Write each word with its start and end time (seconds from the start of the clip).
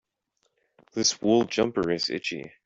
This 0.95 1.21
wool 1.21 1.45
jumper 1.45 1.91
is 1.91 2.09
itchy. 2.09 2.53